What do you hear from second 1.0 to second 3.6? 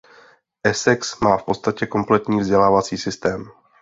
má v podstatě kompletní vzdělávací systém.